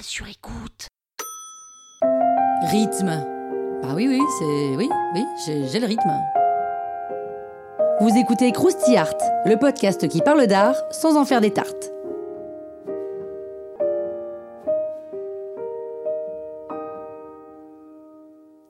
Sur 0.00 0.26
écoute. 0.28 0.88
Rythme. 2.70 3.24
Bah 3.82 3.92
oui, 3.94 4.06
oui, 4.08 4.20
c'est. 4.38 4.76
Oui, 4.76 4.88
oui, 5.14 5.24
j'ai 5.46 5.78
le 5.80 5.86
rythme. 5.86 6.10
Vous 8.00 8.16
écoutez 8.16 8.52
Krusty 8.52 8.96
Art, 8.96 9.14
le 9.44 9.56
podcast 9.56 10.08
qui 10.08 10.20
parle 10.20 10.46
d'art 10.46 10.76
sans 10.90 11.16
en 11.16 11.24
faire 11.24 11.40
des 11.40 11.52
tartes. 11.52 11.92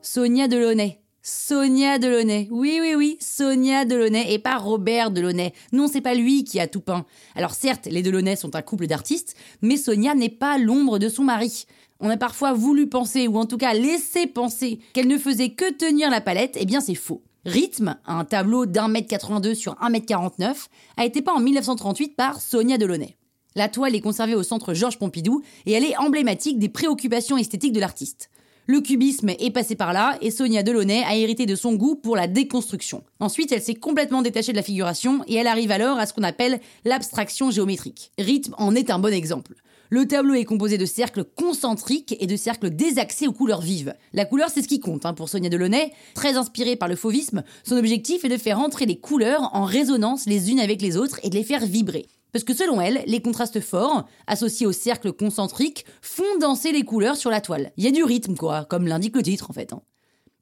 Sonia 0.00 0.48
Delaunay. 0.48 0.99
Sonia 1.22 1.98
Delaunay. 1.98 2.48
Oui, 2.50 2.78
oui, 2.80 2.94
oui, 2.96 3.18
Sonia 3.20 3.84
Delaunay 3.84 4.32
et 4.32 4.38
pas 4.38 4.56
Robert 4.56 5.10
Delaunay. 5.10 5.52
Non, 5.70 5.86
c'est 5.86 6.00
pas 6.00 6.14
lui 6.14 6.44
qui 6.44 6.58
a 6.58 6.66
tout 6.66 6.80
peint. 6.80 7.04
Alors 7.34 7.52
certes, 7.52 7.86
les 7.86 8.02
Delaunay 8.02 8.36
sont 8.36 8.56
un 8.56 8.62
couple 8.62 8.86
d'artistes, 8.86 9.34
mais 9.60 9.76
Sonia 9.76 10.14
n'est 10.14 10.30
pas 10.30 10.56
l'ombre 10.56 10.98
de 10.98 11.10
son 11.10 11.24
mari. 11.24 11.66
On 12.00 12.08
a 12.08 12.16
parfois 12.16 12.54
voulu 12.54 12.88
penser, 12.88 13.28
ou 13.28 13.36
en 13.36 13.44
tout 13.44 13.58
cas 13.58 13.74
laisser 13.74 14.26
penser, 14.26 14.80
qu'elle 14.94 15.08
ne 15.08 15.18
faisait 15.18 15.50
que 15.50 15.70
tenir 15.70 16.08
la 16.08 16.22
palette, 16.22 16.56
eh 16.58 16.64
bien 16.64 16.80
c'est 16.80 16.94
faux. 16.94 17.22
Rythme, 17.44 17.96
un 18.06 18.24
tableau 18.24 18.64
d'un 18.64 18.88
mètre 18.88 19.08
82 19.08 19.54
sur 19.54 19.76
1 19.82 19.90
mètre 19.90 20.06
49, 20.06 20.68
a 20.96 21.04
été 21.04 21.20
peint 21.20 21.34
en 21.34 21.40
1938 21.40 22.16
par 22.16 22.40
Sonia 22.40 22.78
Delaunay. 22.78 23.16
La 23.56 23.68
toile 23.68 23.94
est 23.94 24.00
conservée 24.00 24.34
au 24.34 24.42
centre 24.42 24.72
Georges 24.72 24.98
Pompidou 24.98 25.42
et 25.66 25.72
elle 25.72 25.84
est 25.84 25.98
emblématique 25.98 26.58
des 26.58 26.68
préoccupations 26.70 27.36
esthétiques 27.36 27.72
de 27.72 27.80
l'artiste. 27.80 28.30
Le 28.70 28.80
cubisme 28.80 29.30
est 29.30 29.50
passé 29.50 29.74
par 29.74 29.92
là 29.92 30.16
et 30.20 30.30
Sonia 30.30 30.62
Delaunay 30.62 31.02
a 31.02 31.16
hérité 31.16 31.44
de 31.44 31.56
son 31.56 31.74
goût 31.74 31.96
pour 31.96 32.14
la 32.14 32.28
déconstruction. 32.28 33.02
Ensuite, 33.18 33.50
elle 33.50 33.60
s'est 33.60 33.74
complètement 33.74 34.22
détachée 34.22 34.52
de 34.52 34.56
la 34.56 34.62
figuration 34.62 35.24
et 35.26 35.34
elle 35.34 35.48
arrive 35.48 35.72
alors 35.72 35.98
à 35.98 36.06
ce 36.06 36.12
qu'on 36.12 36.22
appelle 36.22 36.60
l'abstraction 36.84 37.50
géométrique. 37.50 38.12
Rythme 38.16 38.54
en 38.58 38.76
est 38.76 38.90
un 38.90 39.00
bon 39.00 39.12
exemple. 39.12 39.54
Le 39.88 40.06
tableau 40.06 40.34
est 40.34 40.44
composé 40.44 40.78
de 40.78 40.86
cercles 40.86 41.24
concentriques 41.24 42.14
et 42.20 42.28
de 42.28 42.36
cercles 42.36 42.70
désaxés 42.70 43.26
aux 43.26 43.32
couleurs 43.32 43.60
vives. 43.60 43.92
La 44.12 44.24
couleur, 44.24 44.50
c'est 44.54 44.62
ce 44.62 44.68
qui 44.68 44.78
compte 44.78 45.04
hein, 45.04 45.14
pour 45.14 45.28
Sonia 45.28 45.50
Delaunay. 45.50 45.90
Très 46.14 46.36
inspirée 46.36 46.76
par 46.76 46.88
le 46.88 46.94
fauvisme, 46.94 47.42
son 47.64 47.76
objectif 47.76 48.24
est 48.24 48.28
de 48.28 48.36
faire 48.36 48.60
entrer 48.60 48.86
les 48.86 49.00
couleurs 49.00 49.50
en 49.52 49.64
résonance 49.64 50.26
les 50.26 50.52
unes 50.52 50.60
avec 50.60 50.80
les 50.80 50.96
autres 50.96 51.18
et 51.24 51.28
de 51.28 51.34
les 51.34 51.42
faire 51.42 51.66
vibrer. 51.66 52.06
Parce 52.32 52.44
que 52.44 52.54
selon 52.54 52.80
elle, 52.80 53.02
les 53.06 53.22
contrastes 53.22 53.60
forts, 53.60 54.06
associés 54.26 54.66
aux 54.66 54.72
cercles 54.72 55.12
concentriques, 55.12 55.84
font 56.02 56.38
danser 56.40 56.72
les 56.72 56.84
couleurs 56.84 57.16
sur 57.16 57.30
la 57.30 57.40
toile. 57.40 57.72
Il 57.76 57.84
y 57.84 57.88
a 57.88 57.92
du 57.92 58.04
rythme, 58.04 58.36
quoi, 58.36 58.64
comme 58.64 58.86
l'indique 58.86 59.16
le 59.16 59.22
titre 59.22 59.50
en 59.50 59.52
fait. 59.52 59.72
hein. 59.72 59.82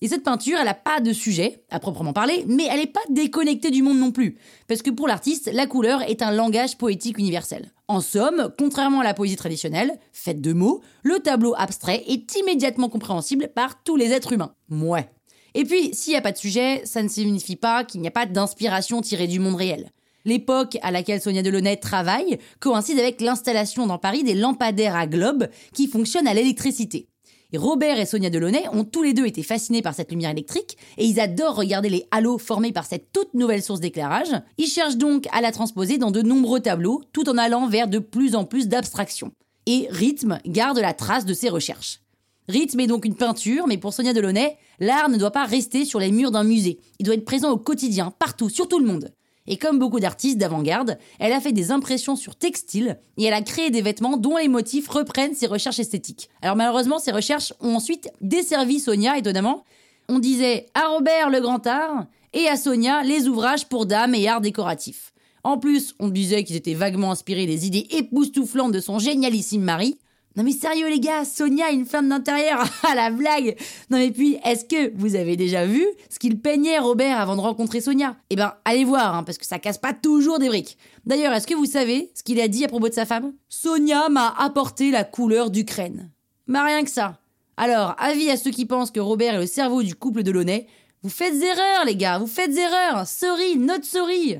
Et 0.00 0.06
cette 0.08 0.22
peinture, 0.22 0.58
elle 0.58 0.66
n'a 0.66 0.74
pas 0.74 1.00
de 1.00 1.12
sujet, 1.12 1.64
à 1.70 1.80
proprement 1.80 2.12
parler, 2.12 2.44
mais 2.46 2.68
elle 2.70 2.78
n'est 2.78 2.86
pas 2.86 3.00
déconnectée 3.10 3.70
du 3.70 3.82
monde 3.82 3.98
non 3.98 4.12
plus. 4.12 4.38
Parce 4.68 4.82
que 4.82 4.90
pour 4.90 5.08
l'artiste, 5.08 5.50
la 5.52 5.66
couleur 5.66 6.02
est 6.02 6.22
un 6.22 6.30
langage 6.30 6.78
poétique 6.78 7.18
universel. 7.18 7.72
En 7.88 8.00
somme, 8.00 8.52
contrairement 8.56 9.00
à 9.00 9.04
la 9.04 9.14
poésie 9.14 9.34
traditionnelle, 9.34 9.98
faite 10.12 10.40
de 10.40 10.52
mots, 10.52 10.82
le 11.02 11.18
tableau 11.18 11.54
abstrait 11.56 12.04
est 12.06 12.36
immédiatement 12.36 12.88
compréhensible 12.88 13.48
par 13.54 13.82
tous 13.82 13.96
les 13.96 14.12
êtres 14.12 14.32
humains. 14.32 14.54
Mouais. 14.68 15.10
Et 15.54 15.64
puis, 15.64 15.92
s'il 15.94 16.12
n'y 16.12 16.18
a 16.18 16.22
pas 16.22 16.32
de 16.32 16.38
sujet, 16.38 16.82
ça 16.84 17.02
ne 17.02 17.08
signifie 17.08 17.56
pas 17.56 17.82
qu'il 17.82 18.00
n'y 18.00 18.08
a 18.08 18.12
pas 18.12 18.26
d'inspiration 18.26 19.00
tirée 19.00 19.26
du 19.26 19.40
monde 19.40 19.56
réel. 19.56 19.90
L'époque 20.28 20.76
à 20.82 20.90
laquelle 20.90 21.22
Sonia 21.22 21.40
Delaunay 21.40 21.78
travaille 21.78 22.36
coïncide 22.60 22.98
avec 22.98 23.22
l'installation 23.22 23.86
dans 23.86 23.96
Paris 23.96 24.24
des 24.24 24.34
lampadaires 24.34 24.94
à 24.94 25.06
globe 25.06 25.48
qui 25.72 25.88
fonctionnent 25.88 26.28
à 26.28 26.34
l'électricité. 26.34 27.08
Robert 27.56 27.98
et 27.98 28.04
Sonia 28.04 28.28
Delaunay 28.28 28.64
ont 28.74 28.84
tous 28.84 29.02
les 29.02 29.14
deux 29.14 29.24
été 29.24 29.42
fascinés 29.42 29.80
par 29.80 29.94
cette 29.94 30.10
lumière 30.10 30.32
électrique 30.32 30.76
et 30.98 31.06
ils 31.06 31.18
adorent 31.18 31.56
regarder 31.56 31.88
les 31.88 32.04
halos 32.10 32.36
formés 32.36 32.72
par 32.72 32.84
cette 32.84 33.10
toute 33.10 33.32
nouvelle 33.32 33.62
source 33.62 33.80
d'éclairage. 33.80 34.28
Ils 34.58 34.66
cherchent 34.66 34.98
donc 34.98 35.26
à 35.32 35.40
la 35.40 35.50
transposer 35.50 35.96
dans 35.96 36.10
de 36.10 36.20
nombreux 36.20 36.60
tableaux 36.60 37.00
tout 37.14 37.26
en 37.30 37.38
allant 37.38 37.66
vers 37.66 37.88
de 37.88 37.98
plus 37.98 38.34
en 38.34 38.44
plus 38.44 38.68
d'abstraction. 38.68 39.32
Et 39.64 39.88
Rythme 39.88 40.40
garde 40.44 40.78
la 40.78 40.92
trace 40.92 41.24
de 41.24 41.32
ses 41.32 41.48
recherches. 41.48 42.00
Rythme 42.48 42.80
est 42.80 42.86
donc 42.86 43.06
une 43.06 43.16
peinture, 43.16 43.66
mais 43.66 43.78
pour 43.78 43.94
Sonia 43.94 44.12
Delaunay, 44.12 44.58
l'art 44.78 45.08
ne 45.08 45.16
doit 45.16 45.30
pas 45.30 45.46
rester 45.46 45.86
sur 45.86 46.00
les 46.00 46.12
murs 46.12 46.32
d'un 46.32 46.44
musée. 46.44 46.80
Il 46.98 47.06
doit 47.06 47.14
être 47.14 47.24
présent 47.24 47.50
au 47.50 47.56
quotidien, 47.56 48.12
partout, 48.18 48.50
sur 48.50 48.68
tout 48.68 48.78
le 48.78 48.86
monde. 48.86 49.10
Et 49.50 49.56
comme 49.56 49.78
beaucoup 49.78 49.98
d'artistes 49.98 50.36
d'avant-garde, 50.36 50.98
elle 51.18 51.32
a 51.32 51.40
fait 51.40 51.52
des 51.52 51.72
impressions 51.72 52.16
sur 52.16 52.36
textile 52.36 52.98
et 53.16 53.24
elle 53.24 53.34
a 53.34 53.40
créé 53.40 53.70
des 53.70 53.80
vêtements 53.80 54.18
dont 54.18 54.36
les 54.36 54.46
motifs 54.46 54.88
reprennent 54.88 55.34
ses 55.34 55.46
recherches 55.46 55.78
esthétiques. 55.78 56.28
Alors 56.42 56.54
malheureusement, 56.54 56.98
ces 56.98 57.12
recherches 57.12 57.54
ont 57.60 57.74
ensuite 57.74 58.10
desservi 58.20 58.78
Sonia, 58.78 59.16
étonnamment. 59.16 59.64
On 60.10 60.18
disait 60.18 60.66
à 60.74 60.88
Robert 60.88 61.30
le 61.30 61.40
grand 61.40 61.66
art 61.66 62.06
et 62.34 62.46
à 62.46 62.58
Sonia 62.58 63.02
les 63.02 63.26
ouvrages 63.26 63.66
pour 63.66 63.86
dames 63.86 64.14
et 64.14 64.28
art 64.28 64.42
décoratif. 64.42 65.14
En 65.44 65.56
plus, 65.56 65.94
on 65.98 66.08
disait 66.08 66.44
qu'ils 66.44 66.56
étaient 66.56 66.74
vaguement 66.74 67.10
inspirés 67.10 67.46
des 67.46 67.66
idées 67.66 67.86
époustouflantes 67.90 68.72
de 68.72 68.80
son 68.80 68.98
génialissime 68.98 69.62
mari. 69.62 69.98
Non 70.36 70.44
mais 70.44 70.52
sérieux 70.52 70.88
les 70.88 71.00
gars, 71.00 71.24
Sonia 71.24 71.70
une 71.70 71.84
femme 71.84 72.08
d'intérieur, 72.08 72.64
ah 72.84 72.94
la 72.94 73.10
blague. 73.10 73.56
Non 73.90 73.98
mais 73.98 74.10
puis, 74.10 74.38
est-ce 74.44 74.64
que 74.64 74.96
vous 74.96 75.16
avez 75.16 75.36
déjà 75.36 75.66
vu 75.66 75.84
ce 76.10 76.18
qu'il 76.18 76.40
peignait 76.40 76.78
Robert 76.78 77.20
avant 77.20 77.34
de 77.34 77.40
rencontrer 77.40 77.80
Sonia? 77.80 78.16
Eh 78.30 78.36
ben, 78.36 78.54
allez 78.64 78.84
voir, 78.84 79.14
hein, 79.14 79.24
parce 79.24 79.38
que 79.38 79.46
ça 79.46 79.58
casse 79.58 79.78
pas 79.78 79.92
toujours 79.92 80.38
des 80.38 80.48
briques. 80.48 80.78
D'ailleurs, 81.06 81.32
est-ce 81.32 81.46
que 81.46 81.54
vous 81.54 81.66
savez 81.66 82.10
ce 82.14 82.22
qu'il 82.22 82.40
a 82.40 82.48
dit 82.48 82.64
à 82.64 82.68
propos 82.68 82.88
de 82.88 82.94
sa 82.94 83.06
femme? 83.06 83.32
Sonia 83.48 84.08
m'a 84.08 84.28
apporté 84.38 84.90
la 84.90 85.04
couleur 85.04 85.50
d'Ukraine. 85.50 86.10
Mais 86.46 86.60
rien 86.60 86.84
que 86.84 86.90
ça. 86.90 87.18
Alors, 87.56 87.96
avis 87.98 88.30
à 88.30 88.36
ceux 88.36 88.52
qui 88.52 88.66
pensent 88.66 88.92
que 88.92 89.00
Robert 89.00 89.34
est 89.34 89.40
le 89.40 89.46
cerveau 89.46 89.82
du 89.82 89.94
couple 89.94 90.22
de 90.22 90.30
Launay, 90.30 90.68
vous 91.02 91.10
faites 91.10 91.42
erreur 91.42 91.84
les 91.86 91.96
gars, 91.96 92.18
vous 92.18 92.26
faites 92.26 92.56
erreur. 92.56 93.06
Sorry, 93.06 93.56
not 93.56 93.82
sorry. 93.82 94.38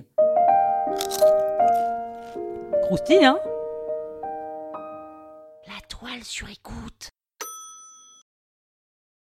Croustille, 2.87 3.25
hein? 3.25 3.38
La 6.00 6.09
toile 6.10 6.25
sur 6.25 6.48
écoute 6.48 7.10